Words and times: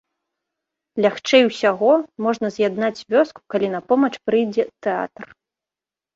Лягчэй 1.03 1.43
усяго 1.49 1.91
можна 2.29 2.47
з'яднаць 2.57 3.05
вёску, 3.17 3.39
калі 3.57 3.67
на 3.75 3.83
помач 3.93 4.11
прыйдзе 4.27 4.63
тэатр. 4.89 5.25